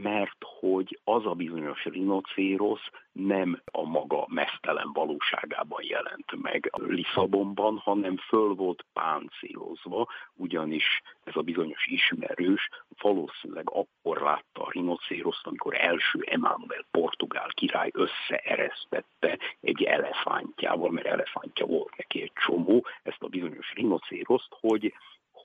mert 0.03 0.37
hogy 0.61 1.01
az 1.05 1.27
a 1.27 1.35
bizonyos 1.35 1.85
rinocérosz 1.85 2.91
nem 3.13 3.63
a 3.73 3.83
maga 3.83 4.25
mesztelen 4.29 4.91
valóságában 4.93 5.83
jelent 5.85 6.43
meg 6.43 6.71
Lisszabonban, 6.73 7.79
hanem 7.79 8.17
föl 8.17 8.55
volt 8.55 8.85
páncélozva, 8.93 10.09
ugyanis 10.35 11.03
ez 11.25 11.37
a 11.37 11.43
bizonyos 11.43 11.87
ismerős 11.87 12.69
valószínűleg 13.01 13.71
akkor 13.71 14.21
látta 14.21 14.63
a 14.63 14.71
rinocéroszt, 14.71 15.47
amikor 15.47 15.75
első 15.75 16.21
Emmanuel 16.25 16.85
portugál 16.91 17.49
király 17.49 17.91
összeeresztette 17.93 19.39
egy 19.63 19.83
elefántjával, 19.83 20.91
mert 20.91 21.07
elefántja 21.07 21.67
volt 21.67 21.97
neki 21.97 22.23
egy 22.23 22.33
csomó, 22.47 22.87
ezt 23.03 23.23
a 23.23 23.29
bizonyos 23.29 23.73
rinocéroszt, 23.75 24.57
hogy 24.61 24.95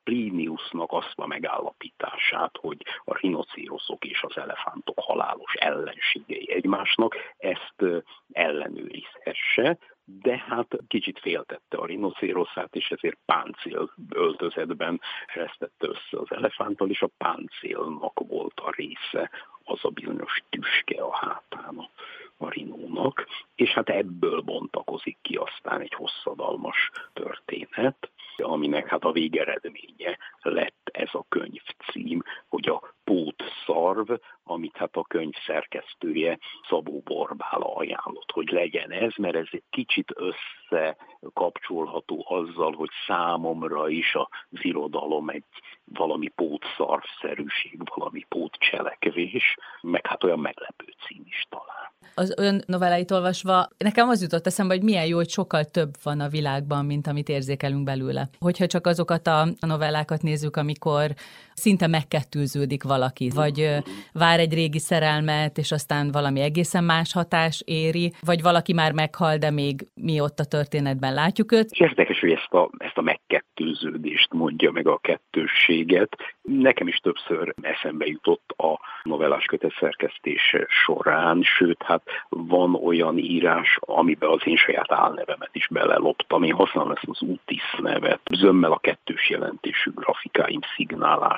Pliniusnak 0.07 0.91
azt 0.91 1.13
a 1.15 1.27
megállapítását, 1.27 2.57
hogy 2.57 2.85
a 3.05 3.17
rinocéroszok 3.17 4.05
és 4.05 4.21
az 4.21 4.37
elefántok 4.37 4.99
halálos 4.99 5.53
ellenségei 5.53 6.51
egymásnak, 6.51 7.15
ezt 7.37 7.83
ellenőrizhesse, 8.31 9.77
de 10.05 10.37
hát 10.47 10.77
kicsit 10.87 11.19
féltette 11.19 11.77
a 11.77 11.85
rinocéroszát, 11.85 12.75
és 12.75 12.89
ezért 12.89 13.17
páncél 13.25 13.93
öltözetben 14.09 15.01
eresztette 15.25 15.87
össze 15.87 16.17
az 16.17 16.31
elefánttal, 16.31 16.89
és 16.89 17.01
a 17.01 17.09
páncélnak 17.17 18.19
volt 18.27 18.59
a 18.59 18.73
része 18.75 19.29
az 19.63 19.79
a 19.81 19.89
bizonyos 19.89 20.43
tüske 20.49 21.01
a 21.01 21.15
hátán 21.15 21.89
a, 22.37 22.45
a 22.45 22.49
rinónak, 22.49 23.27
és 23.55 23.69
hát 23.69 23.89
ebből 23.89 24.41
bontakozik 24.41 25.17
ki 25.21 25.35
aztán 25.35 25.81
egy 25.81 25.93
hosszadalmas 25.93 26.91
történet, 27.13 28.11
aminek 28.43 28.87
hát 28.87 29.03
a 29.03 29.11
végeredménye 29.11 30.17
lett 30.41 30.89
ez 30.91 31.09
a 31.11 31.25
könyv 31.29 31.61
cím, 31.91 32.21
hogy 32.47 32.69
a 32.69 32.95
Pót 33.03 33.43
Szarv, 33.65 34.11
amit 34.43 34.77
hát 34.77 34.95
a 34.95 35.03
könyv 35.03 35.33
szerkesztője 35.45 36.39
Szabó 36.69 37.01
Borbála 37.05 37.75
ajánlott, 37.75 38.31
hogy 38.31 38.49
legyen 38.49 38.91
ez, 38.91 39.13
mert 39.15 39.35
ez 39.35 39.47
egy 39.51 39.63
kicsit 39.69 40.13
összekapcsolható 40.15 42.25
azzal, 42.27 42.73
hogy 42.73 42.89
számomra 43.07 43.89
is 43.89 44.15
a 44.15 44.29
irodalom 44.51 45.29
egy 45.29 45.43
valami 45.83 46.27
pótszarvszerűség, 46.27 47.81
valami 47.95 48.25
pótcselekvés, 48.29 49.57
meg 49.81 50.07
hát 50.07 50.23
olyan 50.23 50.39
meglepő 50.39 50.85
cím 51.07 51.23
is 51.25 51.45
talán 51.49 51.95
az 52.15 52.33
ön 52.35 52.63
novelláit 52.65 53.11
olvasva, 53.11 53.67
nekem 53.77 54.09
az 54.09 54.21
jutott 54.21 54.47
eszembe, 54.47 54.73
hogy 54.73 54.83
milyen 54.83 55.05
jó, 55.05 55.15
hogy 55.15 55.29
sokkal 55.29 55.63
több 55.63 55.95
van 56.03 56.19
a 56.19 56.29
világban, 56.29 56.85
mint 56.85 57.07
amit 57.07 57.29
érzékelünk 57.29 57.83
belőle. 57.83 58.29
Hogyha 58.39 58.67
csak 58.67 58.87
azokat 58.87 59.27
a 59.27 59.47
novellákat 59.59 60.21
nézzük, 60.21 60.55
amikor 60.55 61.13
szinte 61.57 61.87
megkettőződik 61.87 62.83
valaki, 62.83 63.29
vagy 63.35 63.69
vár 64.13 64.39
egy 64.39 64.53
régi 64.53 64.79
szerelmet, 64.79 65.57
és 65.57 65.71
aztán 65.71 66.11
valami 66.11 66.39
egészen 66.41 66.83
más 66.83 67.13
hatás 67.13 67.61
éri, 67.65 68.13
vagy 68.25 68.41
valaki 68.41 68.73
már 68.73 68.91
meghal, 68.91 69.37
de 69.37 69.51
még 69.51 69.87
mi 69.93 70.19
ott 70.19 70.39
a 70.39 70.45
történetben 70.45 71.13
látjuk 71.13 71.51
őt. 71.51 71.71
Érdekes, 71.71 72.19
hogy 72.19 72.31
ezt 72.31 72.53
a, 72.53 72.69
ezt 72.77 72.97
a 72.97 73.01
megkettőződést 73.01 74.33
mondja 74.33 74.71
meg 74.71 74.87
a 74.87 74.97
kettősséget. 74.97 76.17
Nekem 76.41 76.87
is 76.87 76.95
többször 76.95 77.53
eszembe 77.61 78.05
jutott 78.05 78.53
a 78.57 78.79
novellás 79.03 79.45
kötet 79.45 79.73
szerkesztése 79.79 80.65
során, 80.85 81.41
sőt, 81.43 81.83
hát 81.83 82.01
van 82.29 82.75
olyan 82.75 83.17
írás, 83.17 83.77
amiben 83.79 84.29
az 84.29 84.41
én 84.43 84.55
saját 84.57 84.91
álnevemet 84.91 85.49
is 85.51 85.67
beleloptam. 85.67 86.43
Én 86.43 86.53
használom 86.53 86.91
ezt 86.91 87.05
az 87.07 87.21
útis 87.21 87.75
nevet, 87.81 88.19
zömmel 88.31 88.71
a 88.71 88.79
kettős 88.79 89.29
jelentésű 89.29 89.91
grafikáim 89.95 90.59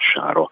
szignálására 0.09 0.49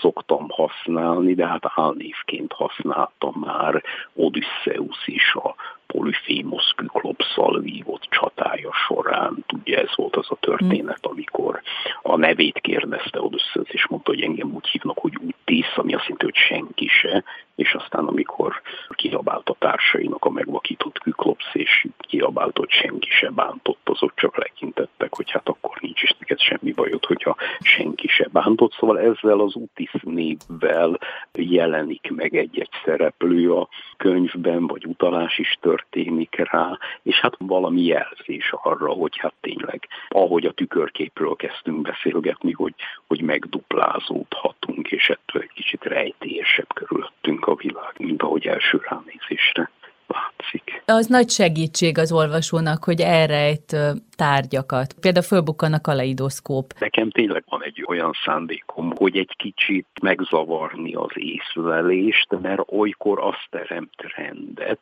szoktam 0.00 0.46
használni, 0.48 1.34
de 1.34 1.46
hát 1.46 1.62
álnévként 1.74 2.52
használtam 2.52 3.34
már 3.34 3.82
Odysseus 4.14 5.06
is 5.06 5.34
a 5.34 5.54
Polyphémos 5.92 6.72
Kyklopszal 6.76 7.60
vívott 7.60 8.06
csatája 8.10 8.70
során. 8.86 9.44
Ugye 9.60 9.76
ez 9.76 9.90
volt 9.94 10.16
az 10.16 10.26
a 10.28 10.36
történet, 10.40 11.06
amikor 11.06 11.62
a 12.02 12.16
nevét 12.16 12.58
kérdezte 12.60 13.20
Odysseus, 13.20 13.68
és 13.68 13.86
mondta, 13.88 14.10
hogy 14.10 14.22
engem 14.22 14.54
úgy 14.54 14.66
hívnak, 14.68 14.98
hogy 14.98 15.18
Utis, 15.20 15.76
ami 15.76 15.94
azt 15.94 16.02
jelenti, 16.02 16.24
hogy 16.24 16.36
senki 16.36 16.86
se, 16.86 17.24
és 17.54 17.74
aztán 17.74 18.04
amikor 18.04 18.60
kiabált 18.88 19.48
a 19.48 19.56
társainak 19.58 20.24
a 20.24 20.30
megvakított 20.30 20.98
Kyklopsz, 20.98 21.50
és 21.52 21.86
kiabált, 21.98 22.56
hogy 22.56 22.70
senki 22.70 23.10
se 23.10 23.30
bántott, 23.30 23.88
azok 23.88 24.12
csak 24.14 24.36
lekintettek, 24.36 25.14
hogy 25.14 25.30
hát 25.30 25.48
akkor 25.48 25.76
nincs 25.80 26.02
is 26.02 26.14
neked 26.18 26.40
semmi 26.40 26.72
bajod, 26.72 27.04
hogyha 27.04 27.36
senki 27.60 28.08
se 28.08 28.28
bántott. 28.32 28.72
Szóval 28.72 28.98
ezzel 28.98 29.40
az 29.40 29.54
Utis 29.54 29.92
névvel 30.02 30.98
jelenik 31.32 32.10
meg 32.14 32.36
egy-egy 32.36 32.70
szereplő 32.84 33.52
a 33.52 33.68
könyvben, 33.96 34.66
vagy 34.66 34.86
utalás 34.86 35.38
is 35.38 35.58
történik 35.60 35.81
rá, 36.30 36.78
és 37.02 37.20
hát 37.20 37.34
valami 37.38 37.82
jelzés 37.82 38.52
arra, 38.62 38.92
hogy 38.92 39.18
hát 39.18 39.34
tényleg, 39.40 39.88
ahogy 40.08 40.46
a 40.46 40.52
tükörképről 40.52 41.36
kezdtünk 41.36 41.80
beszélgetni, 41.80 42.52
hogy, 42.52 42.74
hogy 43.06 43.22
megduplázódhatunk, 43.22 44.90
és 44.90 45.08
ettől 45.08 45.42
egy 45.42 45.52
kicsit 45.54 45.84
rejtélyesebb 45.84 46.74
körülöttünk 46.74 47.46
a 47.46 47.54
világ, 47.54 47.94
mint 47.98 48.22
ahogy 48.22 48.46
első 48.46 48.80
ránézésre 48.88 49.70
látszik. 50.12 50.82
Az 50.86 51.06
nagy 51.06 51.30
segítség 51.30 51.98
az 51.98 52.12
olvasónak, 52.12 52.84
hogy 52.84 53.00
elrejt 53.00 53.76
tárgyakat. 54.16 54.94
Például 55.00 55.24
fölbukkan 55.24 55.72
a 55.72 55.80
kaleidoszkóp. 55.80 56.72
Nekem 56.78 57.10
tényleg 57.10 57.44
van 57.48 57.64
egy 57.64 57.84
olyan 57.86 58.12
szándékom, 58.24 58.92
hogy 58.96 59.16
egy 59.16 59.34
kicsit 59.36 59.86
megzavarni 60.02 60.94
az 60.94 61.12
észlelést, 61.14 62.40
mert 62.40 62.60
olykor 62.72 63.20
azt 63.20 63.46
teremt 63.50 63.94
rendet. 64.16 64.78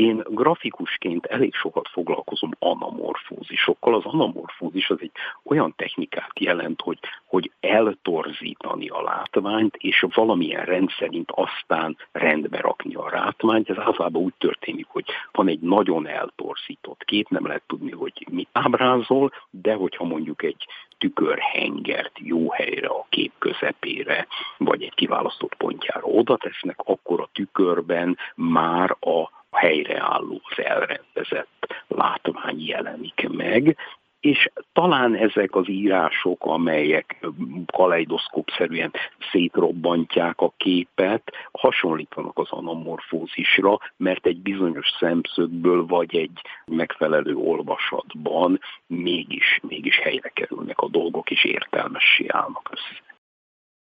Én 0.00 0.22
grafikusként 0.28 1.26
elég 1.26 1.54
sokat 1.54 1.88
foglalkozom 1.88 2.50
anamorfózisokkal. 2.58 3.94
Az 3.94 4.04
anamorfózis 4.04 4.90
az 4.90 4.96
egy 5.00 5.10
olyan 5.42 5.74
technikát 5.76 6.40
jelent, 6.40 6.80
hogy, 6.80 6.98
hogy 7.24 7.50
eltorzítani 7.60 8.88
a 8.88 9.02
látványt, 9.02 9.76
és 9.76 10.06
valamilyen 10.14 10.64
rendszerint 10.64 11.30
aztán 11.30 11.96
rendbe 12.12 12.60
rakni 12.60 12.94
a 12.94 13.08
látványt. 13.10 13.70
Ez 13.70 13.78
általában 13.78 14.22
úgy 14.22 14.34
történik, 14.38 14.86
hogy 14.88 15.04
van 15.32 15.48
egy 15.48 15.60
nagyon 15.60 16.06
eltorzított 16.06 17.04
kép, 17.04 17.28
nem 17.28 17.46
lehet 17.46 17.62
tudni, 17.66 17.90
hogy 17.90 18.26
mit 18.30 18.48
ábrázol, 18.52 19.32
de 19.50 19.74
hogyha 19.74 20.04
mondjuk 20.04 20.42
egy 20.42 20.66
tükörhengert 20.98 22.18
jó 22.18 22.50
helyre 22.50 22.86
a 22.88 23.06
kép 23.08 23.32
közepére, 23.38 24.26
vagy 24.58 24.82
egy 24.82 24.94
kiválasztott 24.94 25.54
pontjára 25.54 26.06
oda 26.06 26.36
tesznek, 26.36 26.78
akkor 26.84 27.20
a 27.20 27.28
tükörben 27.32 28.18
már 28.34 28.90
a 29.00 29.38
helyreálló, 29.50 30.40
elrendezett 30.56 31.84
látvány 31.88 32.66
jelenik 32.66 33.28
meg, 33.28 33.76
és 34.20 34.50
talán 34.72 35.14
ezek 35.14 35.54
az 35.54 35.68
írások, 35.68 36.44
amelyek 36.44 37.26
kaleidoszkópszerűen 37.66 38.92
szétrobbantják 39.30 40.40
a 40.40 40.52
képet, 40.56 41.32
hasonlítanak 41.52 42.38
az 42.38 42.50
anamorfózisra, 42.50 43.78
mert 43.96 44.26
egy 44.26 44.38
bizonyos 44.38 44.88
szemszögből 44.98 45.86
vagy 45.86 46.16
egy 46.16 46.40
megfelelő 46.64 47.34
olvasatban 47.34 48.60
mégis, 48.86 49.60
mégis 49.62 49.98
helyre 49.98 50.28
kerülnek 50.28 50.80
a 50.80 50.88
dolgok, 50.88 51.30
és 51.30 51.44
értelmessé 51.44 52.24
állnak 52.28 52.70
össze. 52.72 53.09